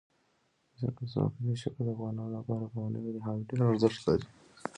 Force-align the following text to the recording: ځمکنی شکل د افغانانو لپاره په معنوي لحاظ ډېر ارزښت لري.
ځمکنی 1.11 1.55
شکل 1.61 1.81
د 1.85 1.87
افغانانو 1.95 2.31
لپاره 2.37 2.65
په 2.71 2.75
معنوي 2.81 3.11
لحاظ 3.17 3.37
ډېر 3.47 3.59
ارزښت 3.71 4.01
لري. 4.07 4.27